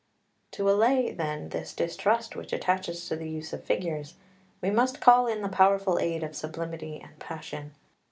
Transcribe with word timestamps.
]2 0.51 0.63
To 0.63 0.69
allay, 0.71 1.11
then, 1.11 1.49
this 1.49 1.73
distrust 1.75 2.35
which 2.35 2.51
attaches 2.51 3.07
to 3.07 3.15
the 3.15 3.29
use 3.29 3.53
of 3.53 3.63
figures 3.63 4.15
we 4.59 4.71
must 4.71 4.99
call 4.99 5.27
in 5.27 5.43
the 5.43 5.47
powerful 5.47 5.99
aid 5.99 6.23
of 6.23 6.35
sublimity 6.35 6.99
and 6.99 7.19
passion. 7.19 7.75